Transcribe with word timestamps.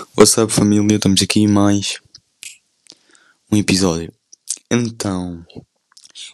What's 0.00 0.38
up 0.38 0.50
família, 0.50 0.96
estamos 0.96 1.20
aqui 1.20 1.46
mais 1.46 2.00
um 3.52 3.56
episódio. 3.58 4.10
Então, 4.70 5.44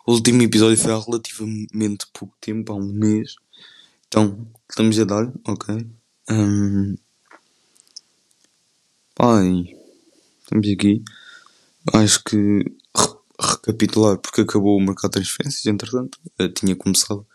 o 0.06 0.12
último 0.12 0.40
episódio 0.42 0.78
foi 0.78 0.92
há 0.92 0.98
relativamente 0.98 2.06
pouco 2.12 2.32
tempo, 2.40 2.72
há 2.72 2.76
um 2.76 2.86
mês. 2.86 3.34
Então, 4.06 4.46
estamos 4.70 4.96
a 5.00 5.04
dar, 5.04 5.32
ok? 5.44 5.84
Um, 6.30 6.96
pai, 9.16 9.76
estamos 10.42 10.68
aqui. 10.68 11.02
Acho 11.92 12.22
que 12.22 12.36
re 12.36 13.16
recapitular 13.40 14.16
porque 14.18 14.42
acabou 14.42 14.76
o 14.76 14.80
mercado 14.80 15.10
de 15.10 15.18
transferências, 15.18 15.66
entretanto. 15.66 16.20
Uh, 16.38 16.48
tinha 16.50 16.76
começado 16.76 17.26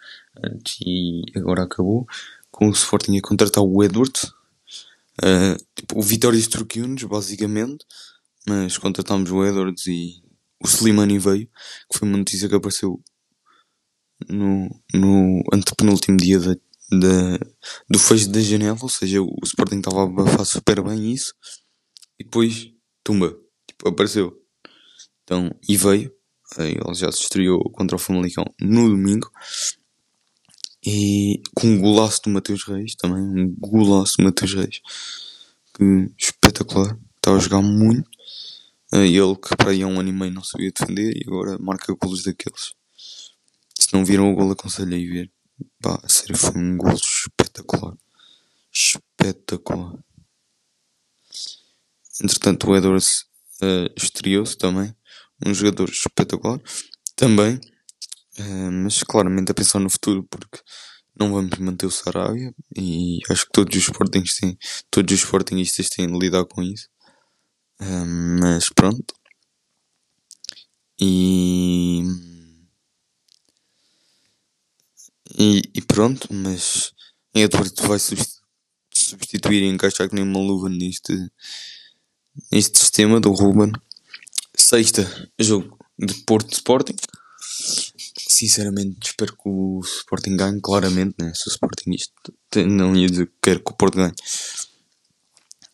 antes 0.41 0.77
e 0.85 1.23
agora 1.35 1.63
acabou. 1.63 2.07
Com 2.49 2.69
o 2.69 2.71
Sporting 2.71 3.17
a 3.17 3.21
contratar 3.21 3.63
o 3.63 3.83
Edwards 3.83 4.33
Uh, 5.23 5.55
tipo, 5.75 5.99
o 5.99 6.01
Vitória 6.01 6.37
extorquiu-nos, 6.37 7.03
basicamente, 7.03 7.85
mas 8.47 8.77
contratámos 8.77 9.31
o 9.31 9.45
Edwards 9.45 9.85
e 9.87 10.23
o 10.63 10.67
Slimani 10.67 11.19
veio, 11.19 11.47
que 11.91 11.99
foi 11.99 12.07
uma 12.07 12.17
notícia 12.17 12.49
que 12.49 12.55
apareceu 12.55 13.01
no, 14.27 14.69
no 14.93 15.43
antepenúltimo 15.53 16.17
dia 16.17 16.39
da, 16.39 16.53
da, 16.91 17.37
do 17.89 17.99
fecho 17.99 18.29
da 18.29 18.39
janela, 18.39 18.77
ou 18.81 18.89
seja, 18.89 19.21
o 19.21 19.37
Sporting 19.43 19.77
estava 19.77 20.01
a 20.01 20.03
abafar 20.03 20.45
super 20.45 20.83
bem 20.83 21.13
isso, 21.13 21.33
e 22.19 22.23
depois, 22.23 22.71
tumba, 23.03 23.35
tipo, 23.67 23.89
apareceu. 23.89 24.37
Então, 25.23 25.49
e 25.67 25.77
veio, 25.77 26.11
ele 26.57 26.93
já 26.93 27.11
se 27.11 27.21
estreou 27.21 27.63
contra 27.71 27.95
o 27.95 27.99
Famalicão 27.99 28.45
no 28.59 28.89
domingo, 28.89 29.29
e 30.83 31.41
com 31.55 31.67
um 31.67 31.79
golaço 31.79 32.23
do 32.23 32.29
Mateus 32.31 32.63
Reis 32.63 32.95
também, 32.95 33.21
um 33.21 33.55
golaço 33.59 34.17
do 34.17 34.23
Mateus 34.23 34.53
Reis, 34.53 34.81
que 35.73 36.11
espetacular, 36.17 36.97
estava 37.15 37.37
a 37.37 37.39
jogar 37.39 37.61
muito. 37.61 38.09
Uh, 38.93 39.05
ele 39.05 39.35
que 39.35 39.55
para 39.55 39.71
aí 39.71 39.83
há 39.83 39.87
um 39.87 39.99
ano 39.99 40.09
e 40.09 40.11
meio 40.11 40.33
não 40.33 40.43
sabia 40.43 40.71
defender 40.71 41.15
e 41.15 41.23
agora 41.25 41.57
marca 41.59 41.93
golos 41.93 42.23
daqueles. 42.23 42.73
Se 43.79 43.93
não 43.93 44.03
viram 44.03 44.31
o 44.31 44.35
gol, 44.35 44.51
aconselho 44.51 44.93
a 44.93 44.97
ir 44.97 45.09
ver. 45.09 45.31
Pá, 45.81 45.99
a 46.03 46.09
sério, 46.09 46.35
foi 46.35 46.59
um 46.59 46.77
gol 46.77 46.93
espetacular. 46.93 47.95
Espetacular. 48.73 49.97
Entretanto, 52.23 52.69
o 52.69 52.75
Edwards 52.75 53.25
uh, 53.61 53.91
estreou-se 53.95 54.57
também. 54.57 54.93
Um 55.45 55.53
jogador 55.53 55.89
espetacular. 55.89 56.59
Também 57.15 57.59
Uh, 58.39 58.71
mas 58.71 59.03
claramente 59.03 59.51
a 59.51 59.53
pensar 59.53 59.79
no 59.79 59.89
futuro 59.89 60.23
porque 60.23 60.59
não 61.19 61.33
vamos 61.33 61.57
manter 61.59 61.85
o 61.85 61.91
Sarabia 61.91 62.53
e 62.75 63.19
acho 63.29 63.45
que 63.45 63.51
todos 63.51 63.75
os 63.75 63.83
Sportings 63.83 64.39
têm, 64.39 64.57
todos 64.89 65.13
os 65.13 65.19
Sportingistas 65.19 65.89
têm 65.89 66.07
de 66.07 66.17
lidar 66.17 66.45
com 66.45 66.63
isso. 66.63 66.87
Uh, 67.81 68.05
mas 68.39 68.69
pronto. 68.69 69.13
E, 70.99 72.03
e, 75.37 75.61
e 75.73 75.81
pronto, 75.81 76.27
mas 76.31 76.93
Edward 77.33 77.73
vai 77.87 77.97
substituir 78.93 79.63
e 79.63 79.67
encaixar 79.67 80.07
que 80.07 80.15
nem 80.15 80.23
uma 80.23 80.39
luva 80.39 80.69
neste, 80.69 81.13
neste 82.51 82.77
sistema 82.77 83.19
do 83.19 83.31
Ruben. 83.31 83.71
Sexta, 84.55 85.29
jogo 85.39 85.77
de 85.97 86.13
Porto 86.23 86.53
Sporting 86.53 86.95
sinceramente 88.41 89.09
espero 89.09 89.33
que 89.33 89.43
o 89.45 89.81
Sporting 89.83 90.35
ganhe, 90.35 90.59
claramente, 90.61 91.15
né? 91.19 91.31
Se 91.35 91.47
o 91.47 91.51
Sporting 91.51 91.91
isto 91.91 92.33
não 92.67 92.95
ia 92.95 93.07
dizer 93.07 93.27
que 93.27 93.33
quero 93.41 93.63
que 93.63 93.71
o 93.71 93.75
Porto 93.75 93.97
ganhe. 93.97 94.13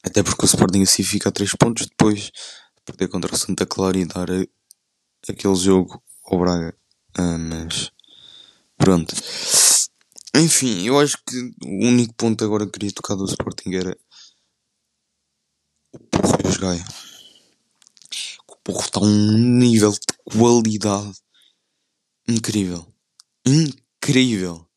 Até 0.03 0.21
porque 0.21 0.43
o 0.43 0.45
Sporting 0.45 0.81
assim 0.81 1.03
fica 1.03 1.29
a 1.29 1.31
3 1.31 1.49
pontos 1.53 1.87
depois 1.87 2.23
de 2.25 2.31
perder 2.85 3.07
contra 3.07 3.33
o 3.33 3.37
Santa 3.37 3.65
Clara 3.65 3.97
e 3.97 4.05
dar 4.05 4.29
a, 4.29 4.45
aquele 5.29 5.55
jogo 5.55 6.03
ao 6.25 6.39
Braga. 6.39 6.75
Ah, 7.17 7.37
mas 7.37 7.91
pronto. 8.77 9.15
Enfim, 10.35 10.85
eu 10.85 10.99
acho 10.99 11.17
que 11.25 11.37
o 11.63 11.87
único 11.87 12.13
ponto 12.15 12.43
agora 12.43 12.65
que 12.65 12.73
queria 12.73 12.91
tocar 12.91 13.15
do 13.15 13.25
Sporting 13.25 13.75
era 13.75 13.97
o 15.93 15.99
Porro 15.99 16.37
e 16.43 16.47
os 16.47 16.57
Gaia. 16.57 16.85
O 18.49 18.57
Porro 18.57 18.81
está 18.81 18.99
a 18.99 19.03
um 19.03 19.37
nível 19.57 19.91
de 19.91 19.99
qualidade 20.25 21.17
incrível. 22.27 22.85
Incrível. 23.45 24.67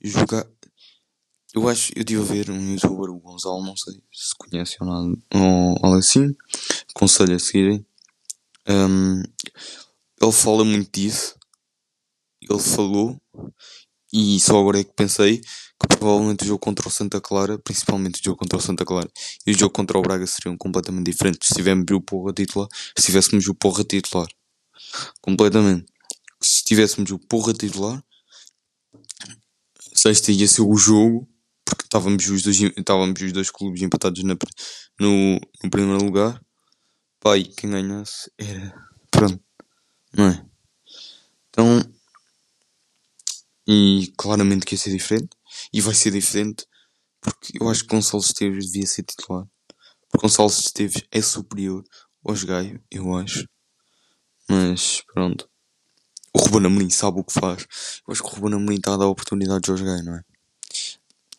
Jogar. 0.00 0.46
Eu 1.54 1.68
acho, 1.68 1.92
eu 1.96 2.02
estive 2.02 2.20
a 2.20 2.24
ver 2.24 2.50
um 2.50 2.72
youtuber, 2.72 3.10
o 3.10 3.18
Gonzalo, 3.18 3.64
não 3.64 3.76
sei 3.76 3.94
se 4.12 4.34
conhece 4.36 4.76
ou 4.80 4.86
nada, 4.86 5.18
ou 5.34 5.78
algo 5.82 5.96
assim. 5.96 6.36
Aconselho 6.94 7.34
a 7.34 7.38
seguirem. 7.38 7.84
Um, 8.68 9.22
ele 10.20 10.32
fala 10.32 10.64
muito 10.64 10.90
disso. 10.92 11.34
Ele 12.40 12.60
falou. 12.60 13.20
E 14.12 14.38
só 14.40 14.58
agora 14.58 14.80
é 14.80 14.84
que 14.84 14.92
pensei 14.94 15.40
que 15.40 15.96
provavelmente 15.96 16.44
o 16.44 16.46
jogo 16.46 16.58
contra 16.58 16.88
o 16.88 16.90
Santa 16.90 17.20
Clara, 17.20 17.58
principalmente 17.58 18.20
o 18.20 18.24
jogo 18.24 18.38
contra 18.38 18.58
o 18.58 18.60
Santa 18.60 18.84
Clara 18.84 19.08
e 19.46 19.50
o 19.50 19.58
jogo 19.58 19.72
contra 19.72 19.98
o 19.98 20.02
Braga 20.02 20.26
seriam 20.26 20.56
completamente 20.56 21.10
diferentes 21.10 21.48
se 21.48 21.54
tivéssemos 21.54 21.90
o 21.90 22.00
Porra 22.00 22.32
titular, 22.32 22.68
se 22.96 23.06
tivéssemos 23.06 23.46
o 23.46 23.54
Porra 23.54 23.84
titular. 23.84 24.28
Completamente 25.20 25.86
tivéssemos 26.68 27.10
o 27.10 27.18
porra 27.18 27.54
titular, 27.54 28.04
sexta 29.94 30.30
ia 30.30 30.46
ser 30.46 30.60
o 30.60 30.76
jogo, 30.76 31.26
porque 31.64 31.84
estávamos 31.84 32.28
os 32.28 32.42
dois, 32.42 32.60
estávamos 32.60 33.18
os 33.22 33.32
dois 33.32 33.50
clubes 33.50 33.80
empatados 33.80 34.22
na, 34.22 34.36
no, 35.00 35.40
no 35.64 35.70
primeiro 35.70 36.04
lugar. 36.04 36.38
Pai, 37.20 37.44
quem 37.44 37.70
ganhasse 37.70 38.30
era. 38.36 38.74
Pronto, 39.10 39.42
não 40.12 40.26
é? 40.26 40.46
Então. 41.48 41.94
E 43.66 44.12
claramente 44.16 44.66
que 44.66 44.74
ia 44.74 44.78
ser 44.78 44.90
diferente. 44.90 45.30
E 45.72 45.80
vai 45.80 45.94
ser 45.94 46.10
diferente 46.10 46.66
porque 47.20 47.58
eu 47.60 47.68
acho 47.68 47.82
que 47.82 47.94
Gonçalo 47.94 48.22
Esteves 48.22 48.70
devia 48.70 48.86
ser 48.86 49.04
titular. 49.04 49.46
Porque 50.10 50.26
Gonçalo 50.26 50.48
Esteves 50.50 51.02
é 51.10 51.22
superior 51.22 51.82
aos 52.24 52.44
Gaio, 52.44 52.82
eu 52.90 53.14
acho. 53.14 53.46
Mas 54.48 55.02
pronto 55.12 55.48
o 56.32 56.38
Ruben 56.38 56.66
Amorim 56.66 56.90
sabe 56.90 57.20
o 57.20 57.24
que 57.24 57.32
faz. 57.32 57.66
Eu 58.06 58.12
acho 58.12 58.22
que 58.22 58.28
o 58.28 58.32
Ruben 58.32 58.54
Amorim 58.54 58.76
está 58.76 58.94
a 58.94 58.96
dar 58.96 59.06
oportunidades 59.06 59.68
aos 59.68 59.80
gays, 59.80 60.04
não 60.04 60.14
é? 60.14 60.22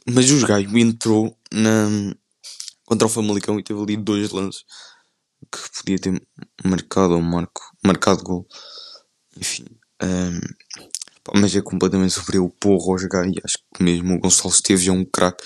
Mas 0.05 0.29
os 0.31 0.43
gays 0.43 0.73
entrou 0.73 1.35
na... 1.51 2.13
contra 2.85 3.07
o 3.07 3.09
Famalicão 3.09 3.59
e 3.59 3.63
teve 3.63 3.79
ali 3.81 3.97
dois 3.97 4.31
lances 4.31 4.65
que 5.51 5.59
podia 5.77 5.99
ter 5.99 6.21
marcado 6.63 7.13
ou 7.13 7.21
marco, 7.21 7.61
marcado 7.83 8.23
gol. 8.23 8.47
Enfim. 9.37 9.65
Um, 10.01 10.39
mas 11.35 11.55
é 11.55 11.61
completamente 11.61 12.13
superior 12.13 12.45
o 12.45 12.49
porro 12.49 12.93
aos 12.93 13.03
gays. 13.03 13.35
Acho 13.43 13.57
que 13.75 13.83
mesmo 13.83 14.15
o 14.15 14.19
Gonçalo 14.19 14.53
Esteves 14.53 14.87
é 14.87 14.91
um 14.91 15.05
craque 15.05 15.43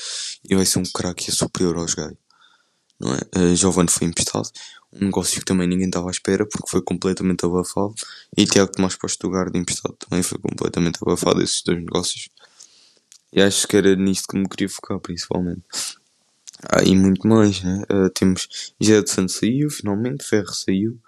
e 0.50 0.56
vai 0.56 0.66
ser 0.66 0.80
um 0.80 0.84
craque 0.84 1.30
é 1.30 1.34
superior 1.34 1.78
aos 1.78 1.94
gays. 1.94 2.18
Não 3.00 3.14
é? 3.14 3.20
Uh, 3.38 3.56
Giovanni 3.56 3.90
foi 3.90 4.08
emprestado 4.08 4.50
um 5.02 5.06
negócio 5.06 5.40
que 5.40 5.46
também 5.46 5.68
ninguém 5.68 5.88
estava 5.88 6.08
à 6.08 6.12
espera 6.12 6.46
porque 6.46 6.70
foi 6.70 6.82
completamente 6.82 7.46
abafado. 7.46 7.94
E 8.38 8.46
Tiago 8.46 8.72
Tomás 8.72 8.96
para 8.96 9.50
de 9.50 9.60
emprestado 9.60 9.96
também 9.96 10.24
foi 10.24 10.38
completamente 10.40 11.00
abafado 11.02 11.42
esses 11.42 11.62
dois 11.64 11.80
negócios. 11.80 12.30
E 13.32 13.42
acho 13.42 13.68
que 13.68 13.78
era 13.78 13.96
nisto 13.96 14.28
que 14.28 14.38
me 14.38 14.48
queria 14.48 14.70
focar 14.70 15.00
principalmente. 15.00 15.64
Ah, 16.70 16.84
e 16.84 16.96
muito 16.96 17.28
mais, 17.28 17.62
né? 17.64 17.84
Uh, 17.92 18.10
temos 18.12 18.48
José 18.80 19.06
Santos 19.08 19.36
saiu, 19.36 19.70
finalmente, 19.70 20.24
Ferro 20.24 20.54
saiu 20.54 21.00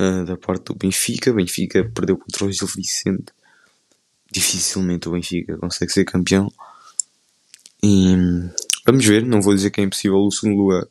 uh, 0.00 0.24
da 0.24 0.36
parte 0.36 0.64
do 0.64 0.74
Benfica. 0.74 1.32
Benfica 1.32 1.88
perdeu 1.94 2.18
contra 2.18 2.44
o 2.44 2.52
Gil 2.52 2.66
Vicente. 2.66 3.32
Dificilmente 4.30 5.08
o 5.08 5.12
Benfica 5.12 5.56
consegue 5.58 5.92
ser 5.92 6.04
campeão. 6.04 6.52
E 7.82 8.16
vamos 8.84 9.04
ver, 9.06 9.24
não 9.24 9.40
vou 9.40 9.54
dizer 9.54 9.70
que 9.70 9.80
é 9.80 9.84
impossível 9.84 10.18
o 10.18 10.30
segundo 10.30 10.56
lugar, 10.56 10.86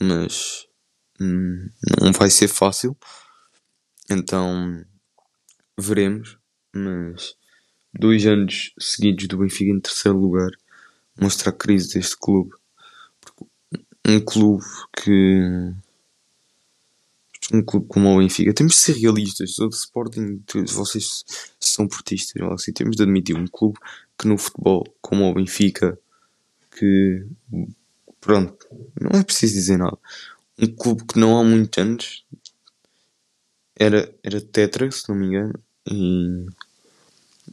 mas 0.00 0.66
Hum, 0.66 0.73
não 1.18 2.12
vai 2.12 2.30
ser 2.30 2.48
fácil. 2.48 2.96
Então 4.10 4.84
veremos. 5.78 6.38
Mas 6.74 7.36
dois 7.92 8.26
anos 8.26 8.74
seguidos 8.78 9.28
do 9.28 9.38
Benfica 9.38 9.70
em 9.70 9.80
terceiro 9.80 10.18
lugar 10.18 10.50
mostra 11.20 11.50
a 11.50 11.52
crise 11.52 11.94
deste 11.94 12.16
clube. 12.18 12.50
Um 14.06 14.20
clube 14.20 14.64
que. 14.96 15.72
Um 17.52 17.62
clube 17.62 17.86
como 17.86 18.08
o 18.08 18.18
Benfica. 18.18 18.52
Temos 18.54 18.74
de 18.74 18.78
ser 18.80 18.96
realistas. 18.96 19.58
O 19.58 19.68
Sporting, 19.68 20.42
vocês 20.68 21.24
são 21.60 21.86
portistas. 21.86 22.42
Assim, 22.52 22.72
temos 22.72 22.96
de 22.96 23.02
admitir 23.02 23.36
um 23.36 23.46
clube 23.46 23.78
que 24.18 24.26
no 24.26 24.36
futebol, 24.36 24.84
como 25.00 25.30
o 25.30 25.34
Benfica, 25.34 25.98
que. 26.76 27.24
Pronto, 28.20 28.66
não 28.98 29.20
é 29.20 29.22
preciso 29.22 29.52
dizer 29.52 29.76
nada 29.76 29.98
um 30.58 30.66
clube 30.74 31.04
que 31.04 31.18
não 31.18 31.38
há 31.38 31.44
muitos 31.44 31.82
anos 31.82 32.24
era, 33.76 34.14
era 34.22 34.40
Tetra, 34.40 34.90
se 34.90 35.08
não 35.08 35.16
me 35.16 35.26
engano, 35.26 35.54
e, 35.90 36.46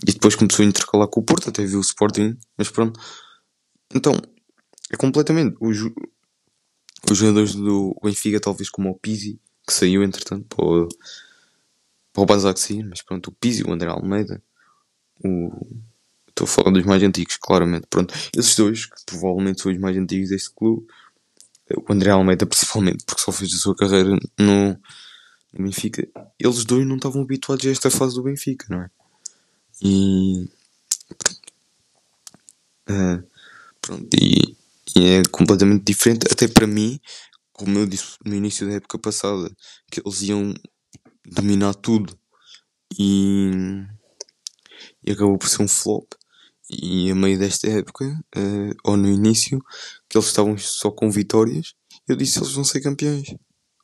e 0.07 0.13
depois 0.13 0.35
começou 0.35 0.63
a 0.63 0.67
intercalar 0.67 1.07
com 1.07 1.19
o 1.19 1.23
Porto, 1.23 1.49
até 1.49 1.65
viu 1.65 1.79
o 1.79 1.81
Sporting, 1.81 2.37
mas 2.57 2.69
pronto. 2.69 2.99
Então, 3.93 4.13
é 4.91 4.97
completamente. 4.97 5.57
O, 5.59 5.69
os 5.69 7.17
jogadores 7.17 7.55
do 7.55 7.95
Benfica, 8.03 8.39
talvez 8.39 8.69
como 8.69 8.89
o 8.89 8.99
Pizzi, 8.99 9.39
que 9.65 9.73
saiu 9.73 10.03
entretanto 10.03 10.55
para 10.55 10.65
o, 10.65 10.89
para 12.13 12.23
o 12.23 12.25
Basaksehir, 12.25 12.87
mas 12.87 13.01
pronto, 13.01 13.27
o 13.29 13.31
Pizzi, 13.33 13.63
o 13.63 13.71
André 13.71 13.89
Almeida, 13.89 14.41
o... 15.23 15.51
Estou 16.27 16.45
a 16.45 16.47
falar 16.47 16.71
dos 16.71 16.85
mais 16.85 17.03
antigos, 17.03 17.35
claramente. 17.35 17.87
Pronto, 17.89 18.13
esses 18.35 18.55
dois, 18.55 18.85
que 18.85 18.95
provavelmente 19.05 19.61
são 19.61 19.71
os 19.71 19.77
mais 19.77 19.97
antigos 19.97 20.29
deste 20.29 20.49
clube, 20.51 20.87
o 21.77 21.93
André 21.93 22.11
Almeida 22.11 22.45
principalmente, 22.45 23.03
porque 23.05 23.21
só 23.21 23.31
fez 23.31 23.53
a 23.53 23.57
sua 23.57 23.75
carreira 23.75 24.09
no, 24.09 24.19
no 24.37 24.79
Benfica, 25.53 26.07
eles 26.39 26.65
dois 26.65 26.85
não 26.87 26.95
estavam 26.95 27.21
habituados 27.21 27.65
a 27.65 27.69
esta 27.69 27.89
fase 27.89 28.15
do 28.15 28.23
Benfica, 28.23 28.65
não 28.69 28.81
é? 28.83 28.89
E. 29.81 30.49
Uh, 32.89 33.23
pronto, 33.81 34.07
e, 34.19 34.55
e, 34.95 35.05
é 35.05 35.23
completamente 35.31 35.83
diferente, 35.83 36.27
até 36.31 36.47
para 36.47 36.67
mim, 36.67 36.99
como 37.53 37.77
eu 37.79 37.85
disse 37.85 38.17
no 38.25 38.35
início 38.35 38.67
da 38.67 38.73
época 38.73 38.99
passada, 38.99 39.51
que 39.89 40.01
eles 40.05 40.21
iam 40.23 40.53
dominar 41.25 41.73
tudo 41.75 42.17
e, 42.97 43.51
e 45.03 45.11
acabou 45.11 45.37
por 45.37 45.47
ser 45.49 45.61
um 45.61 45.67
flop. 45.67 46.13
E 46.71 47.11
a 47.11 47.15
meio 47.15 47.37
desta 47.37 47.67
época, 47.67 48.05
uh, 48.37 48.75
ou 48.85 48.95
no 48.95 49.09
início, 49.09 49.59
que 50.07 50.17
eles 50.17 50.27
estavam 50.27 50.57
só 50.57 50.89
com 50.89 51.11
vitórias, 51.11 51.73
eu 52.07 52.15
disse 52.15 52.39
eles 52.39 52.53
vão 52.53 52.63
ser 52.63 52.79
campeões. 52.79 53.35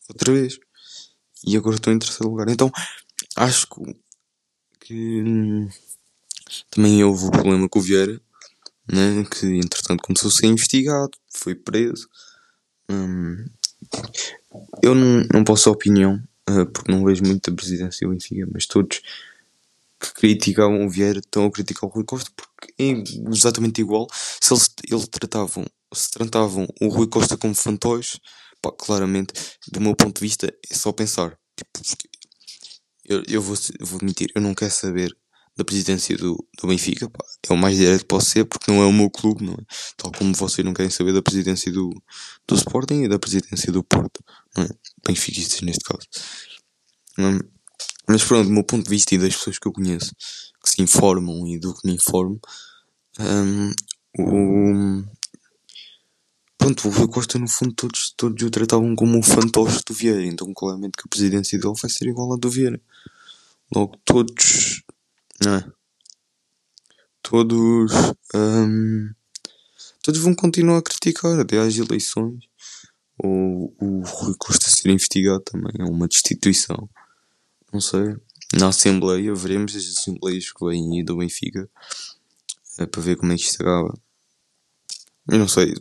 Outra 0.10 0.32
vez. 0.32 0.58
E 1.46 1.58
agora 1.58 1.76
estão 1.76 1.92
em 1.92 2.00
terceiro 2.00 2.30
lugar. 2.30 2.48
Então, 2.48 2.72
acho 3.36 3.68
que, 3.68 3.96
que 4.80 5.22
hum, 5.22 5.70
também 6.72 7.04
houve 7.04 7.26
o 7.26 7.32
problema 7.32 7.68
com 7.68 7.80
o 7.80 7.82
Vieira, 7.82 8.22
né, 8.90 9.26
que 9.26 9.46
entretanto 9.46 10.02
começou 10.02 10.30
a 10.30 10.32
ser 10.32 10.48
investigado, 10.48 11.12
foi 11.30 11.56
preso. 11.56 12.08
Hum, 12.90 13.46
eu 14.82 14.96
não, 14.96 15.24
não 15.34 15.44
posso 15.44 15.66
dar 15.66 15.72
opinião, 15.72 16.24
uh, 16.50 16.66
porque 16.72 16.90
não 16.90 17.04
vejo 17.04 17.24
muito 17.26 17.54
presidência 17.54 18.08
do 18.08 18.14
Benfica, 18.14 18.48
mas 18.52 18.66
todos 18.66 19.02
que 20.00 20.14
criticavam 20.14 20.86
o 20.86 20.90
Vieira 20.90 21.20
estão 21.20 21.46
a 21.46 21.52
criticar 21.52 21.90
o 21.90 21.94
Rui 21.94 22.04
Costa 22.04 22.32
porque 22.36 22.74
é 22.78 23.04
exatamente 23.30 23.82
igual. 23.82 24.08
Se 24.12 24.54
eles, 24.54 25.08
tratavam, 25.08 25.66
se 25.94 26.12
tratavam 26.12 26.68
o 26.82 26.88
Rui 26.88 27.08
Costa 27.08 27.38
como 27.38 27.56
fantoche, 27.56 28.20
pá, 28.62 28.72
claramente, 28.72 29.34
do 29.72 29.82
meu 29.82 29.96
ponto 29.96 30.16
de 30.16 30.22
vista, 30.22 30.48
é 30.48 30.76
só 30.76 30.92
pensar. 30.92 31.38
Tipo, 31.56 32.08
eu, 33.06 33.24
eu 33.28 33.42
vou, 33.42 33.56
vou 33.82 33.98
admitir, 33.98 34.32
eu 34.36 34.42
não 34.42 34.54
quero 34.54 34.72
saber 34.72 35.16
da 35.56 35.66
presidência 35.66 36.16
do, 36.16 36.38
do 36.62 36.68
Benfica, 36.68 37.10
pá, 37.10 37.26
é 37.50 37.54
o 37.54 37.58
mais 37.58 37.78
direto 37.78 38.02
que 38.02 38.08
posso 38.08 38.30
ser 38.30 38.46
porque 38.46 38.72
não 38.72 38.82
é 38.82 38.86
o 38.86 38.94
meu 38.94 39.10
clube, 39.10 39.44
não 39.44 39.54
é? 39.54 39.66
Tal 39.98 40.12
como 40.12 40.34
vocês 40.36 40.64
não 40.64 40.74
querem 40.74 40.92
saber 40.92 41.14
da 41.14 41.22
presidência 41.22 41.72
do, 41.72 41.90
do 42.48 42.56
Sporting 42.56 43.04
e 43.04 43.08
da 43.10 43.18
presidência 43.18 43.72
do 43.72 43.84
Porto, 43.84 44.24
não 44.56 44.66
é? 44.66 44.70
Benfiquistas 45.06 45.62
neste 45.62 45.84
caso. 45.84 46.08
Hum, 47.18 47.40
mas 48.08 48.24
pronto, 48.24 48.48
do 48.48 48.54
meu 48.54 48.64
ponto 48.64 48.86
de 48.86 48.90
vista 48.90 49.14
e 49.14 49.18
das 49.18 49.36
pessoas 49.36 49.60
que 49.60 49.68
eu 49.68 49.74
conheço 49.74 50.16
que 50.64 50.70
se 50.70 50.82
informam 50.82 51.46
e 51.48 51.60
do 51.60 51.74
que 51.74 51.86
me 51.86 51.94
informo, 51.94 52.40
um, 53.20 53.72
o, 54.18 55.04
pronto, 56.58 56.88
o 56.88 56.92
Rui 56.92 57.08
Costa 57.08 57.38
no 57.38 57.48
fundo 57.48 57.74
todos, 57.74 58.14
todos 58.16 58.42
o 58.44 58.50
tratavam 58.50 58.96
como 58.96 59.18
um 59.18 59.24
fantoche 59.24 59.82
do 59.86 59.94
Vieira, 59.94 60.26
então 60.26 60.54
claramente 60.54 60.94
que 60.98 61.04
a 61.06 61.10
presidência 61.10 61.60
dele 61.60 61.74
vai 61.80 61.92
ser 61.92 62.08
igual 62.08 62.34
à 62.34 62.38
do 62.38 62.50
Vieira. 62.50 62.80
Logo 63.74 63.98
todos, 64.06 64.84
não 65.44 65.56
é? 65.56 65.72
Todos, 67.22 67.92
um, 68.34 69.10
todos 70.02 70.22
vão 70.22 70.34
continuar 70.34 70.78
a 70.78 70.82
criticar 70.82 71.38
até 71.40 71.58
às 71.60 71.78
eleições. 71.78 72.46
Ou 73.20 73.76
o 73.80 74.02
Rui 74.02 74.36
Costa 74.38 74.70
ser 74.70 74.90
investigado 74.90 75.42
também 75.42 75.74
é 75.80 75.84
uma 75.84 76.08
destituição 76.08 76.88
não 77.72 77.82
sei, 77.82 78.16
na 78.54 78.70
Assembleia, 78.70 79.34
veremos 79.34 79.76
as 79.76 79.98
Assembleias 79.98 80.52
que 80.52 80.66
vêm 80.66 80.98
aí 80.98 81.04
do 81.04 81.18
Benfica 81.18 81.70
é, 82.80 82.86
para 82.86 83.02
ver 83.02 83.18
como 83.18 83.32
é 83.32 83.36
que 83.36 83.44
isto 83.44 83.62
acaba. 83.62 83.94
Eu 85.30 85.40
não 85.40 85.48
sei, 85.48 85.74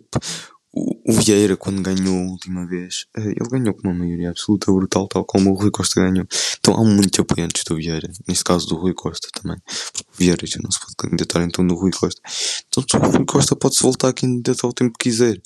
o, 0.72 1.10
o 1.10 1.12
Vieira, 1.12 1.56
quando 1.56 1.80
ganhou 1.80 2.14
a 2.14 2.30
última 2.32 2.66
vez, 2.66 3.06
eh, 3.16 3.28
ele 3.28 3.48
ganhou 3.50 3.72
com 3.72 3.88
uma 3.88 3.94
maioria 3.94 4.30
absoluta 4.30 4.70
brutal, 4.72 5.08
tal 5.08 5.24
como 5.24 5.50
o 5.50 5.54
Rui 5.54 5.70
Costa 5.70 6.00
ganhou. 6.02 6.26
Então 6.58 6.74
há 6.74 6.84
muitos 6.84 7.18
apoiantes 7.20 7.64
do 7.64 7.76
Vieira, 7.76 8.10
neste 8.28 8.44
caso 8.44 8.66
do 8.66 8.76
Rui 8.76 8.92
Costa 8.92 9.28
também. 9.32 9.56
Porque 9.92 10.10
o 10.10 10.16
Vieira 10.18 10.46
já 10.46 10.58
não 10.62 10.70
se 10.70 10.80
pode 10.80 10.96
candidatar 10.96 11.42
então 11.44 11.66
do 11.66 11.74
Rui 11.74 11.92
Costa. 11.92 12.20
Então 12.68 12.84
o 13.00 13.16
Rui 13.16 13.24
Costa 13.24 13.56
pode-se 13.56 13.82
voltar 13.82 14.08
a 14.08 14.12
candidatar 14.12 14.66
o 14.66 14.72
tempo 14.72 14.98
que 14.98 15.08
quiser. 15.08 15.40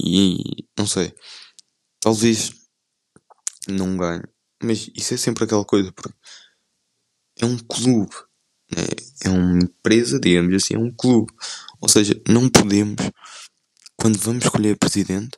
E 0.00 0.64
não 0.78 0.86
sei, 0.86 1.12
talvez 2.00 2.52
não 3.68 3.96
ganhe 3.96 4.22
mas 4.62 4.90
isso 4.94 5.14
é 5.14 5.16
sempre 5.16 5.44
aquela 5.44 5.64
coisa, 5.64 5.92
porque 5.92 6.14
é 7.40 7.46
um 7.46 7.58
clube, 7.58 8.14
né? 8.70 8.84
é 9.24 9.28
uma 9.28 9.62
empresa, 9.62 10.20
digamos 10.20 10.54
assim, 10.54 10.74
é 10.74 10.78
um 10.78 10.90
clube. 10.90 11.32
Ou 11.80 11.88
seja, 11.88 12.20
não 12.28 12.48
podemos, 12.48 13.10
quando 13.96 14.18
vamos 14.18 14.44
escolher 14.44 14.76
presidente, 14.76 15.36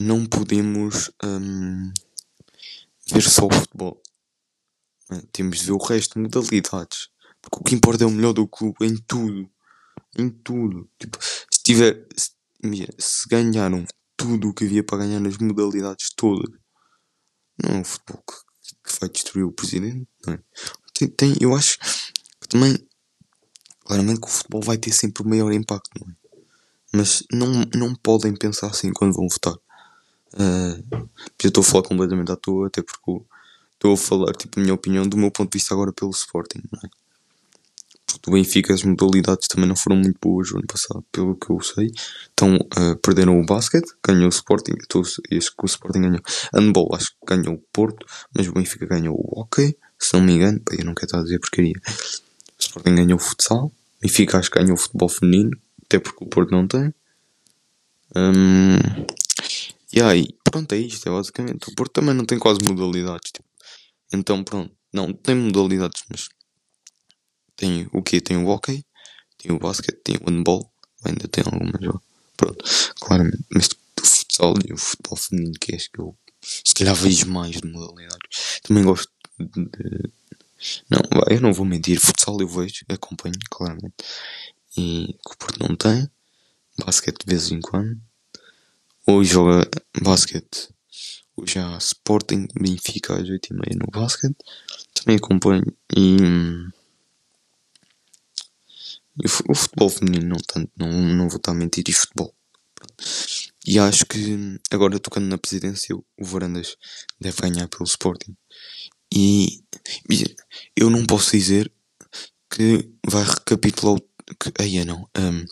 não 0.00 0.24
podemos 0.24 1.10
hum, 1.24 1.92
ver 3.12 3.22
só 3.22 3.46
o 3.46 3.52
futebol. 3.52 4.00
Né? 5.10 5.22
Temos 5.32 5.58
de 5.58 5.66
ver 5.66 5.72
o 5.72 5.78
resto, 5.78 6.14
de 6.14 6.20
modalidades. 6.20 7.08
Porque 7.42 7.58
o 7.60 7.64
que 7.64 7.74
importa 7.74 8.04
é 8.04 8.06
o 8.06 8.10
melhor 8.10 8.32
do 8.32 8.46
clube 8.46 8.76
em 8.80 8.96
tudo. 8.96 9.50
Em 10.16 10.30
tudo. 10.30 10.88
Tipo, 10.98 11.18
se 11.20 11.62
tiver. 11.62 12.06
Se, 12.16 12.30
se 12.98 13.28
ganharam 13.28 13.84
tudo 14.16 14.48
o 14.48 14.54
que 14.54 14.64
havia 14.64 14.82
para 14.82 14.98
ganhar 14.98 15.20
nas 15.20 15.38
modalidades 15.38 16.10
todas 16.16 16.50
não 17.62 17.78
é 17.78 17.80
o 17.80 17.84
futebol 17.84 18.22
vai 19.00 19.08
destruir 19.08 19.44
o 19.44 19.52
presidente, 19.52 20.06
não 20.26 20.34
é? 20.34 20.40
Tem, 20.94 21.08
tem, 21.08 21.34
eu 21.40 21.54
acho 21.54 21.78
que 22.40 22.48
também, 22.48 22.76
claramente 23.84 24.20
que 24.20 24.26
o 24.26 24.30
futebol 24.30 24.62
vai 24.62 24.78
ter 24.78 24.92
sempre 24.92 25.22
o 25.22 25.28
maior 25.28 25.52
impacto, 25.52 25.90
não 26.00 26.10
é? 26.10 26.16
Mas 26.92 27.22
não, 27.30 27.46
não 27.74 27.94
podem 27.94 28.34
pensar 28.34 28.68
assim 28.68 28.92
quando 28.92 29.14
vão 29.14 29.28
votar. 29.28 29.54
Uh, 30.34 31.08
eu 31.42 31.48
estou 31.48 31.60
a 31.62 31.64
falar 31.64 31.82
completamente 31.84 32.32
à 32.32 32.36
toa, 32.36 32.66
até 32.66 32.82
porque 32.82 33.24
estou 33.74 33.94
a 33.94 33.96
falar, 33.96 34.32
tipo, 34.34 34.58
a 34.58 34.62
minha 34.62 34.74
opinião 34.74 35.06
do 35.06 35.16
meu 35.16 35.30
ponto 35.30 35.52
de 35.52 35.58
vista 35.58 35.74
agora 35.74 35.92
pelo 35.92 36.10
Sporting, 36.10 36.62
não 36.72 36.80
é? 36.84 36.88
Do 38.22 38.32
Benfica 38.32 38.72
as 38.72 38.82
modalidades 38.82 39.48
também 39.48 39.68
não 39.68 39.76
foram 39.76 39.96
muito 39.96 40.18
boas 40.20 40.50
o 40.50 40.56
ano 40.56 40.66
passado, 40.66 41.04
pelo 41.12 41.36
que 41.36 41.50
eu 41.50 41.60
sei. 41.60 41.90
Então 42.32 42.56
uh, 42.56 42.96
perderam 43.02 43.38
o 43.40 43.44
basquete, 43.44 43.92
ganhou 44.04 44.26
o 44.26 44.28
Sporting, 44.28 44.72
então, 44.82 45.00
acho 45.02 45.20
que 45.22 45.62
o 45.62 45.66
Sporting 45.66 46.00
ganhou. 46.00 46.20
Handball 46.54 46.94
acho 46.94 47.10
que 47.10 47.36
ganhou 47.36 47.54
o 47.54 47.62
Porto, 47.72 48.06
mas 48.34 48.48
o 48.48 48.52
Benfica 48.52 48.86
ganhou 48.86 49.14
o 49.14 49.40
hockey, 49.40 49.76
se 49.98 50.14
não 50.14 50.22
me 50.22 50.32
engano, 50.32 50.60
eu 50.72 50.84
não 50.84 50.94
quero 50.94 51.06
estar 51.06 51.18
a 51.18 51.22
dizer 51.22 51.38
porcaria. 51.38 51.80
O 51.86 52.60
Sporting 52.60 52.94
ganhou 52.94 53.16
o 53.16 53.22
futsal, 53.22 53.66
o 53.66 53.72
Benfica 54.00 54.38
acho 54.38 54.50
que 54.50 54.58
ganhou 54.58 54.74
o 54.74 54.80
futebol 54.80 55.08
feminino, 55.08 55.50
até 55.84 55.98
porque 55.98 56.24
o 56.24 56.28
Porto 56.28 56.50
não 56.50 56.66
tem. 56.66 56.92
Um, 58.16 58.78
e 59.92 60.02
aí, 60.02 60.28
pronto, 60.44 60.72
é 60.72 60.78
isto, 60.78 61.08
é 61.08 61.12
basicamente. 61.12 61.70
O 61.70 61.74
Porto 61.74 61.92
também 61.92 62.14
não 62.14 62.24
tem 62.24 62.38
quase 62.38 62.58
modalidades, 62.66 63.32
tipo. 63.32 63.48
Então 64.12 64.42
pronto, 64.42 64.72
não, 64.92 65.12
tem 65.12 65.34
modalidades, 65.34 66.02
mas 66.10 66.28
tem 67.58 67.88
o 67.92 68.00
que 68.00 68.20
Tem 68.20 68.36
o 68.36 68.46
hockey, 68.46 68.86
tem 69.36 69.52
o 69.52 69.58
basquete, 69.58 70.00
tem 70.02 70.16
o 70.16 70.30
handball, 70.30 70.72
ainda 71.04 71.28
tem 71.28 71.44
algumas. 71.44 72.00
Pronto, 72.36 72.64
claramente, 73.00 73.44
mas 73.50 73.68
do 73.68 74.06
futsal 74.06 74.54
e 74.64 74.72
o 74.72 74.78
futebol 74.78 75.16
feminino, 75.16 75.54
que 75.60 75.74
acho 75.74 75.90
que 75.90 76.00
eu 76.00 76.16
se 76.40 76.72
calhar 76.72 76.94
vejo 76.94 77.28
mais 77.28 77.60
de 77.60 77.66
modalidades. 77.68 78.60
Também 78.62 78.84
gosto 78.84 79.12
de. 79.38 80.10
Não, 80.88 81.00
eu 81.28 81.40
não 81.40 81.52
vou 81.52 81.66
mentir, 81.66 82.00
futsal 82.00 82.40
eu 82.40 82.48
vejo, 82.48 82.84
acompanho, 82.88 83.34
claramente. 83.50 83.94
E 84.76 85.16
que 85.26 85.34
o 85.34 85.36
Porto 85.36 85.68
não 85.68 85.76
tem. 85.76 86.08
Basquete 86.78 87.24
de 87.24 87.26
vez 87.26 87.50
em 87.50 87.60
quando. 87.60 88.00
Hoje 89.04 89.32
joga 89.32 89.68
basquete. 90.00 90.68
Hoje 91.36 91.58
há 91.58 91.76
Sporting 91.78 92.46
Benfica 92.54 93.14
às 93.14 93.28
8h30 93.28 93.74
no 93.74 93.86
basquete. 93.90 94.36
Também 94.94 95.16
acompanho. 95.16 95.64
E. 95.96 96.16
O 99.48 99.54
futebol 99.54 99.90
feminino 99.90 100.28
não 100.28 100.36
tanto, 100.36 100.70
não, 100.76 100.90
não 100.90 101.28
vou 101.28 101.38
estar 101.38 101.52
a 101.52 101.54
mentir, 101.54 101.84
e 101.88 101.92
futebol. 101.92 102.34
E 103.66 103.78
acho 103.78 104.06
que 104.06 104.58
agora 104.70 104.98
tocando 104.98 105.26
na 105.26 105.38
presidência, 105.38 105.94
o 105.94 106.24
Varandas 106.24 106.76
deve 107.20 107.40
ganhar 107.40 107.68
pelo 107.68 107.84
Sporting. 107.84 108.36
E, 109.12 109.62
eu 110.76 110.90
não 110.90 111.04
posso 111.04 111.32
dizer 111.32 111.72
que 112.50 112.88
vai 113.06 113.24
recapitular 113.24 114.00
que 114.38 114.52
aí 114.60 114.84
não, 114.84 115.08
um, 115.16 115.44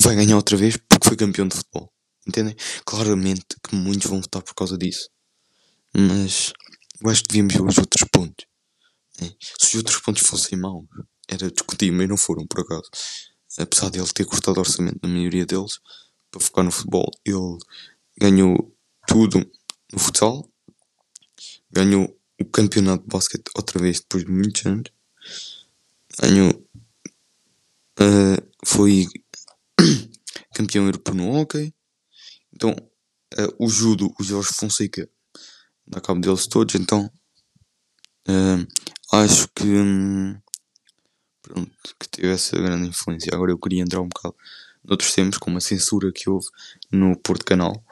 vai 0.00 0.14
ganhar 0.14 0.36
outra 0.36 0.56
vez 0.56 0.76
porque 0.76 1.08
foi 1.08 1.16
campeão 1.16 1.48
de 1.48 1.56
futebol. 1.56 1.92
Entendem? 2.26 2.56
Claramente 2.84 3.44
que 3.62 3.74
muitos 3.74 4.10
vão 4.10 4.20
votar 4.20 4.42
por 4.42 4.54
causa 4.54 4.76
disso. 4.76 5.08
Mas 5.94 6.52
eu 7.00 7.10
acho 7.10 7.22
que 7.22 7.28
devíamos 7.28 7.54
ver 7.54 7.62
os 7.62 7.78
outros 7.78 8.08
pontos. 8.10 8.46
É. 9.20 9.26
Se 9.58 9.68
os 9.68 9.74
outros 9.76 10.00
pontos 10.00 10.26
fossem 10.26 10.58
maus, 10.58 10.84
era 11.28 11.50
discutível 11.50 12.02
e 12.02 12.06
não 12.06 12.16
foram, 12.16 12.46
por 12.46 12.60
acaso. 12.60 12.88
Apesar 13.58 13.90
de 13.90 13.98
ele 13.98 14.08
ter 14.12 14.24
cortado 14.24 14.60
orçamento 14.60 14.98
na 15.02 15.08
maioria 15.08 15.46
deles, 15.46 15.80
para 16.30 16.40
focar 16.40 16.64
no 16.64 16.70
futebol, 16.70 17.10
ele 17.24 17.58
ganhou 18.18 18.74
tudo 19.06 19.38
no 19.92 19.98
futsal. 19.98 20.48
Ganhou 21.70 22.16
o 22.40 22.44
campeonato 22.44 23.04
de 23.04 23.08
basquete 23.08 23.50
outra 23.56 23.80
vez 23.80 24.00
depois 24.00 24.24
de 24.24 24.30
muitos 24.30 24.66
anos. 24.66 24.92
Ganhou. 26.20 26.50
Uh, 27.98 28.36
foi 28.64 29.06
campeão 30.54 30.84
europeu 30.84 31.14
no 31.14 31.34
hockey. 31.34 31.74
Então, 32.52 32.70
uh, 32.70 33.56
o 33.58 33.68
judo, 33.68 34.12
o 34.18 34.22
Jorge 34.22 34.52
Fonseca, 34.52 35.08
dá 35.86 36.00
cabo 36.00 36.20
deles 36.20 36.46
todos. 36.46 36.74
Então, 36.74 37.10
uh, 38.28 39.16
acho 39.16 39.48
que. 39.54 39.64
Um, 39.64 40.38
pronto, 41.46 41.70
que 41.98 42.08
teve 42.08 42.28
essa 42.28 42.56
grande 42.56 42.88
influência. 42.88 43.30
Agora 43.32 43.52
eu 43.52 43.58
queria 43.58 43.82
entrar 43.82 44.00
um 44.00 44.08
bocado 44.08 44.34
noutros 44.84 45.12
tempos, 45.12 45.38
com 45.38 45.50
uma 45.50 45.60
censura 45.60 46.12
que 46.12 46.30
houve 46.30 46.46
no 46.92 47.16
Porto 47.18 47.44
Canal, 47.44 47.82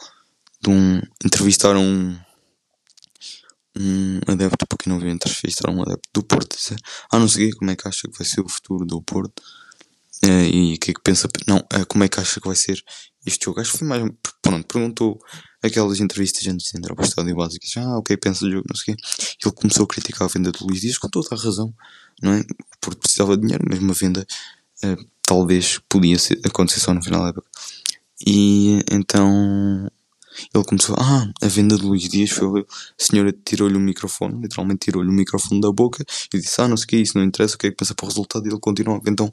de 0.60 0.70
um, 0.70 1.00
entrevistaram 1.24 1.82
um, 1.82 2.18
um 3.76 4.20
adepto, 4.28 4.66
para 4.66 4.78
quem 4.78 4.92
não 4.92 5.00
viu, 5.00 5.10
entrevistaram 5.10 5.76
um 5.76 5.82
adepto 5.82 6.08
do 6.14 6.22
Porto, 6.22 6.56
dizer, 6.56 6.78
ah, 7.10 7.18
não 7.18 7.28
sei 7.28 7.50
como 7.52 7.70
é 7.70 7.76
que 7.76 7.88
acha 7.88 8.08
que 8.08 8.16
vai 8.16 8.26
ser 8.26 8.40
o 8.40 8.48
futuro 8.48 8.84
do 8.84 9.02
Porto, 9.02 9.42
uh, 10.26 10.44
e 10.52 10.74
o 10.74 10.78
que 10.78 10.90
é 10.90 10.94
que 10.94 11.02
pensa, 11.02 11.28
não, 11.46 11.58
uh, 11.58 11.86
como 11.88 12.04
é 12.04 12.08
que 12.08 12.20
acha 12.20 12.40
que 12.40 12.46
vai 12.46 12.56
ser 12.56 12.82
este 13.26 13.44
jogo, 13.44 13.60
acho 13.60 13.72
que 13.72 13.78
foi 13.78 13.88
mais, 13.88 14.02
pronto, 14.42 14.66
perguntou 14.66 15.18
aquelas 15.62 16.00
entrevistas 16.00 16.46
antes 16.46 16.70
de 16.70 16.78
entrar 16.78 16.94
para 16.94 17.04
o 17.04 17.08
estádio 17.08 17.36
básico, 17.36 17.64
ah, 17.78 17.98
o 17.98 18.02
que 18.02 18.12
é 18.12 18.16
que 18.16 18.22
pensa 18.22 18.44
do 18.44 18.50
jogo, 18.50 18.66
não 18.68 18.76
sei 18.76 18.94
o 18.94 18.96
quê, 18.96 19.02
ele 19.44 19.54
começou 19.54 19.84
a 19.84 19.88
criticar 19.88 20.28
a 20.28 20.30
venda 20.30 20.52
do 20.52 20.66
Luís 20.66 20.80
Dias 20.80 20.98
com 20.98 21.08
toda 21.08 21.28
a 21.32 21.36
razão, 21.36 21.72
não 22.22 22.32
é, 22.32 22.44
porque 22.80 23.00
precisava 23.00 23.36
de 23.36 23.42
dinheiro, 23.42 23.64
mesmo 23.68 23.90
a 23.90 23.94
venda, 23.94 24.26
uh, 24.84 25.06
talvez 25.22 25.80
podia 25.88 26.18
ser, 26.18 26.40
acontecer 26.44 26.80
só 26.80 26.92
no 26.92 27.02
final 27.02 27.22
da 27.22 27.28
época, 27.30 27.48
e 28.26 28.80
então 28.90 29.90
ele 30.54 30.64
começou, 30.64 30.96
ah, 30.98 31.30
a 31.42 31.48
venda 31.48 31.76
de 31.76 31.84
Luís 31.84 32.08
Dias 32.08 32.30
foi 32.30 32.60
a 32.60 32.64
senhora 32.98 33.32
tirou-lhe 33.32 33.76
o 33.76 33.80
microfone, 33.80 34.42
literalmente 34.42 34.80
tirou-lhe 34.80 35.08
o 35.08 35.12
microfone 35.12 35.60
da 35.60 35.70
boca 35.70 36.04
e 36.32 36.38
disse, 36.38 36.60
ah, 36.60 36.68
não 36.68 36.76
sei 36.76 36.84
o 36.84 36.88
que 36.88 36.96
isso, 36.96 37.16
não 37.16 37.24
interessa, 37.24 37.54
o 37.54 37.58
que 37.58 37.68
é 37.68 37.70
que 37.70 37.76
pensa 37.76 37.94
para 37.94 38.04
o 38.04 38.08
resultado? 38.08 38.44
E 38.46 38.50
ele 38.50 38.58
continua. 38.58 39.00
Então, 39.06 39.32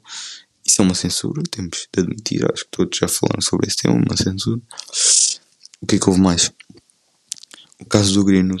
isso 0.64 0.80
é 0.80 0.84
uma 0.84 0.94
censura, 0.94 1.42
temos 1.50 1.88
de 1.92 2.00
admitir, 2.00 2.44
acho 2.52 2.64
que 2.64 2.70
todos 2.70 2.96
já 2.96 3.08
falaram 3.08 3.40
sobre 3.40 3.66
esse 3.66 3.78
tema, 3.78 3.94
uma 3.94 4.16
censura. 4.16 4.60
O 5.80 5.86
que 5.86 5.96
é 5.96 5.98
que 5.98 6.08
houve 6.08 6.20
mais? 6.20 6.52
O 7.80 7.84
caso 7.84 8.14
do 8.14 8.24
Grino. 8.24 8.56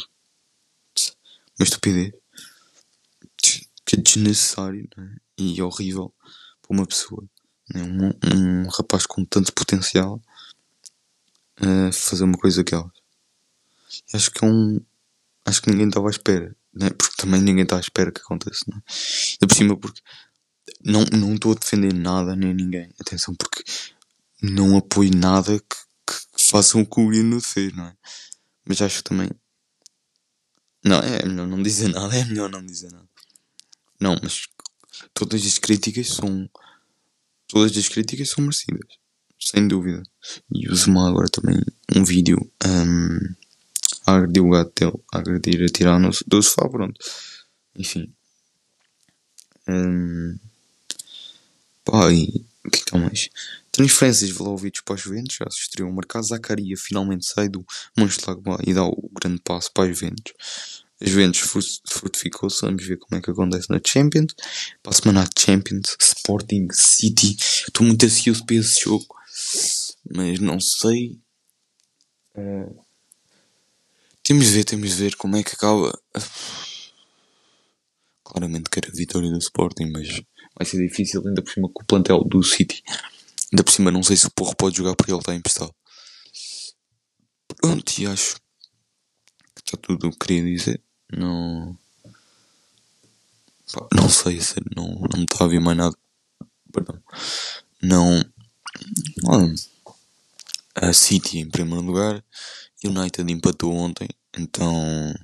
Uma 1.58 1.64
estupidez. 1.64 2.12
Que 3.84 3.96
é 3.96 4.00
desnecessário 4.00 4.88
né? 4.96 5.16
e 5.38 5.62
horrível 5.62 6.12
para 6.60 6.76
uma 6.76 6.86
pessoa. 6.86 7.22
Né? 7.72 7.82
Um, 7.82 8.64
um 8.64 8.68
rapaz 8.68 9.06
com 9.06 9.24
tanto 9.24 9.52
potencial 9.52 10.20
uh, 11.60 11.92
fazer 11.92 12.24
uma 12.24 12.36
coisa 12.36 12.58
daquelas. 12.58 12.90
Acho 14.12 14.30
que 14.30 14.44
é 14.44 14.48
um. 14.48 14.80
Acho 15.44 15.62
que 15.62 15.70
ninguém 15.70 15.88
estava 15.88 16.08
à 16.08 16.10
espera, 16.10 16.54
né? 16.72 16.90
porque 16.90 17.16
também 17.16 17.40
ninguém 17.40 17.64
está 17.64 17.76
à 17.76 17.80
espera 17.80 18.12
que 18.12 18.20
aconteça. 18.20 18.64
Não 18.68 18.78
é? 18.78 19.46
por 19.46 19.54
cima, 19.54 19.76
porque 19.76 20.00
não 20.84 21.04
não 21.04 21.34
estou 21.34 21.52
a 21.52 21.54
defender 21.54 21.92
nada 21.92 22.36
nem 22.36 22.54
ninguém. 22.54 22.90
Atenção, 23.00 23.34
porque 23.34 23.64
não 24.42 24.76
apoio 24.76 25.14
nada 25.14 25.58
que, 25.58 25.76
que 26.06 26.44
façam 26.50 26.82
o 26.82 26.86
que 26.86 27.00
o 27.00 27.08
Grino 27.08 27.40
fez, 27.40 27.72
não 27.74 27.86
é? 27.86 27.96
Mas 28.64 28.80
acho 28.82 28.98
que 28.98 29.04
também. 29.04 29.30
Não, 30.84 30.98
é 30.98 31.24
melhor 31.24 31.46
não 31.46 31.62
dizer 31.62 31.88
nada, 31.94 32.16
é 32.16 32.24
melhor 32.24 32.50
não 32.50 32.64
dizer 32.64 32.90
nada. 32.90 33.08
Não, 34.00 34.16
mas 34.22 34.46
todas 35.14 35.44
as 35.46 35.58
críticas 35.58 36.08
são. 36.08 36.48
Todas 37.48 37.76
as 37.76 37.88
críticas 37.88 38.30
são 38.30 38.42
merecidas 38.44 39.02
sem 39.44 39.66
dúvida. 39.66 40.02
E 40.54 40.68
o 40.68 40.74
Zuma 40.74 41.08
agora 41.08 41.28
também 41.28 41.60
um 41.94 42.04
vídeo 42.04 42.38
um, 42.64 43.18
a 44.06 44.16
agredir 44.16 44.42
o 44.42 44.50
gato 44.50 44.72
dele, 44.74 45.04
a 45.12 45.18
agredir, 45.18 45.64
a 45.64 45.68
tirar 45.68 45.98
no, 45.98 46.10
do 46.26 46.42
sofá, 46.42 46.68
pronto. 46.68 46.98
Enfim. 47.76 48.12
Um, 49.68 50.38
pá, 51.92 52.12
e 52.12 52.44
o 52.64 52.70
que 52.70 52.82
é 52.94 52.98
mais? 52.98 53.28
Transferências 53.70 54.30
Vlaovic 54.30 54.82
para 54.82 54.94
os 54.94 55.00
Juventus, 55.00 55.36
já 55.36 55.50
se 55.50 55.60
estreou 55.60 55.90
o 55.90 55.94
mercado. 55.94 56.24
Zacaria 56.24 56.76
finalmente 56.76 57.26
sai 57.26 57.48
do 57.48 57.64
Mönchengladbach 57.96 58.62
e 58.66 58.74
dá 58.74 58.84
o 58.84 59.10
grande 59.20 59.40
passo 59.42 59.70
para 59.72 59.90
os 59.90 59.98
Juventus. 59.98 60.32
As 61.00 61.10
Juventus 61.10 61.40
fortificou-se, 61.90 62.60
vamos 62.60 62.84
ver 62.84 62.96
como 62.96 63.18
é 63.18 63.22
que 63.22 63.30
acontece 63.30 63.68
na 63.70 63.80
Champions. 63.84 64.34
Para 64.82 64.92
a 64.92 64.94
semana 64.94 65.28
Champions, 65.36 65.96
Sporting 66.00 66.68
City. 66.70 67.36
Estou 67.38 67.84
muito 67.84 68.06
ansioso 68.06 68.46
para 68.46 68.56
esse 68.56 68.82
jogo 68.82 69.06
mas 70.14 70.38
não 70.38 70.60
sei. 70.60 71.18
Uh, 72.34 72.84
temos 74.22 74.46
de 74.46 74.52
ver, 74.52 74.64
temos 74.64 74.90
de 74.90 74.96
ver 74.96 75.16
como 75.16 75.36
é 75.36 75.42
que 75.42 75.54
acaba. 75.54 75.98
Claramente 78.24 78.70
quero 78.70 78.90
a 78.90 78.96
vitória 78.96 79.30
do 79.30 79.38
Sporting, 79.38 79.90
mas 79.90 80.22
vai 80.56 80.66
ser 80.66 80.78
difícil, 80.78 81.22
ainda 81.26 81.42
por 81.42 81.52
cima 81.52 81.68
com 81.68 81.82
o 81.82 81.86
plantel 81.86 82.24
do 82.24 82.42
City. 82.42 82.82
Ainda 83.52 83.64
por 83.64 83.72
cima, 83.72 83.90
não 83.90 84.02
sei 84.02 84.16
se 84.16 84.26
o 84.26 84.30
Porro 84.30 84.56
pode 84.56 84.76
jogar 84.76 84.94
porque 84.94 85.12
ele 85.12 85.18
está 85.18 85.34
emprestado. 85.34 85.74
Pronto, 87.60 87.98
e 87.98 88.06
acho 88.06 88.36
que 89.54 89.62
está 89.64 89.76
tudo 89.76 90.08
o 90.08 90.10
que 90.10 90.18
queria 90.18 90.42
dizer. 90.42 90.82
Não. 91.12 91.76
não 93.92 94.08
sei, 94.08 94.40
não, 94.74 94.86
não 94.86 95.18
me 95.18 95.24
está 95.24 95.44
a 95.44 95.48
ver 95.48 95.60
mais 95.60 95.76
nada. 95.76 95.96
Perdão. 96.72 97.02
Não. 97.82 98.24
A 100.74 100.92
City 100.92 101.38
em 101.38 101.50
primeiro 101.50 101.82
lugar. 101.84 102.24
United 102.84 103.30
empatou 103.32 103.72
ontem, 103.72 104.08
então 104.36 105.14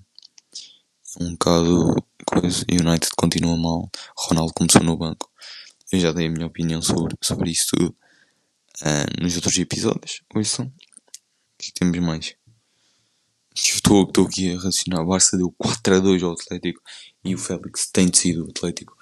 um 1.21 1.33
bocado 1.33 2.05
coisa. 2.25 2.65
United 2.71 3.11
continua 3.17 3.57
mal. 3.57 3.91
Ronaldo 4.17 4.53
começou 4.55 4.83
no 4.83 4.97
banco. 4.97 5.31
Eu 5.91 6.01
já 6.01 6.13
dei 6.13 6.27
a 6.27 6.31
minha 6.31 6.47
opinião 6.47 6.83
sobre, 6.83 7.17
sobre 7.23 7.51
isso 7.51 7.69
tudo 7.73 7.97
uh, 8.83 9.23
nos 9.23 9.35
outros 9.37 9.59
episódios. 9.59 10.23
Ouçam. 10.35 10.67
O 10.67 10.73
que 11.59 11.73
temos 11.73 11.99
mais? 11.99 12.35
Estou, 13.55 14.09
aqui 14.27 14.53
a 14.53 14.57
raciocinar. 14.57 15.05
Barça 15.05 15.37
deu 15.37 15.53
4 15.59 15.97
a 15.97 15.99
2 15.99 16.23
ao 16.23 16.33
Atlético 16.33 16.81
e 17.25 17.35
o 17.35 17.39
Félix 17.39 17.89
tem 17.91 18.13
sido 18.13 18.47
o 18.47 18.51
Atlético. 18.51 18.97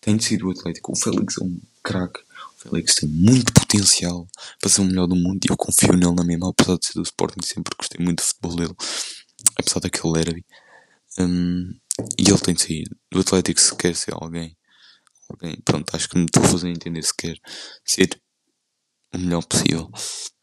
Tem 0.00 0.18
sido 0.18 0.48
o 0.48 0.50
Atlético. 0.50 0.92
O 0.92 0.96
Félix 0.96 1.36
é 1.40 1.44
um 1.44 1.60
craque. 1.82 2.20
Félix 2.56 2.96
tem 2.96 3.08
muito 3.08 3.52
potencial 3.52 4.26
para 4.60 4.68
ser 4.68 4.80
o 4.80 4.84
melhor 4.84 5.06
do 5.06 5.14
mundo 5.14 5.38
e 5.44 5.52
eu 5.52 5.56
confio 5.56 5.92
nele 5.92 6.12
na 6.12 6.24
mesma, 6.24 6.50
apesar 6.50 6.76
de 6.76 6.86
ser 6.86 6.94
do 6.94 7.02
Sporting, 7.02 7.46
sempre 7.46 7.72
gostei 7.78 8.04
muito 8.04 8.18
do 8.18 8.26
futebol 8.26 8.56
dele, 8.56 8.74
apesar 9.56 9.78
daquele 9.78 10.12
derby. 10.12 10.44
Um, 11.18 11.74
e 12.18 12.28
ele 12.28 12.38
tem 12.38 12.54
de 12.54 12.62
sair 12.62 12.84
do 13.10 13.20
Atlético 13.20 13.60
se 13.60 13.74
quer 13.76 13.94
ser 13.94 14.14
alguém. 14.14 14.56
alguém. 15.28 15.60
Pronto, 15.64 15.94
acho 15.94 16.08
que 16.08 16.18
me 16.18 16.24
estou 16.24 16.42
a 16.42 16.48
fazer 16.48 16.68
entender 16.68 17.02
se 17.02 17.14
quer 17.14 17.36
ser 17.84 18.20
o 19.12 19.18
melhor 19.18 19.44
possível. 19.44 19.90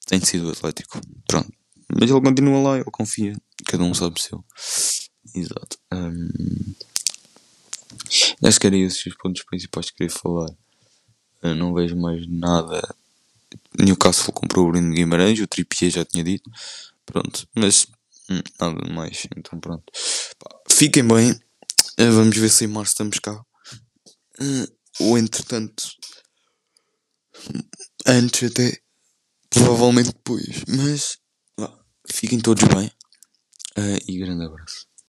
Tem 0.06 0.20
de 0.20 0.40
do 0.40 0.52
Atlético. 0.52 1.00
Pronto. 1.28 1.52
Mas 1.90 2.10
ele 2.10 2.22
continua 2.22 2.62
lá, 2.62 2.76
ele 2.76 2.92
confia. 2.92 3.36
Cada 3.68 3.84
um 3.84 3.94
sabe 3.94 4.20
o 4.20 4.22
seu. 4.22 4.44
Exato. 5.34 5.78
Um, 5.92 6.76
acho 8.44 8.60
que 8.60 8.68
eram 8.68 8.78
esses 8.78 9.06
os 9.06 9.16
pontos 9.16 9.44
principais 9.44 9.90
que 9.90 9.98
queria 9.98 10.12
falar. 10.12 10.50
Eu 11.42 11.56
não 11.56 11.74
vejo 11.74 11.96
mais 11.96 12.28
nada. 12.28 12.96
Newcastle 13.80 14.34
comprou 14.34 14.68
o 14.68 14.72
Bruno 14.72 14.94
Guimarães, 14.94 15.40
o 15.40 15.48
Trippier 15.48 15.92
já 15.92 16.06
tinha 16.06 16.24
dito. 16.24 16.50
Pronto, 17.06 17.48
mas 17.56 17.88
hum, 18.30 18.42
nada 18.60 18.94
mais. 18.94 19.28
Então 19.36 19.60
pronto. 19.60 19.84
Fiquem 20.76 21.08
bem. 21.08 21.40
Eh, 21.98 22.10
vamos 22.10 22.36
ver 22.38 22.50
se 22.50 22.66
em 22.66 22.68
março 22.68 22.92
estamos 22.92 23.20
cá. 23.20 23.42
Eh, 24.40 24.68
ou 25.00 25.18
entretanto. 25.18 25.90
Antes 28.06 28.52
até. 28.52 28.78
Provavelmente 29.50 30.12
depois. 30.12 30.64
Mas. 30.68 31.18
fiquem 32.12 32.40
todos 32.40 32.64
bem. 32.68 32.92
Eh, 33.78 34.00
e 34.08 34.20
grande 34.20 34.46
abraço. 34.46 34.85